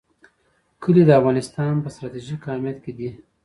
[0.81, 3.09] کلي د افغانستان په ستراتیژیک اهمیت کې دي.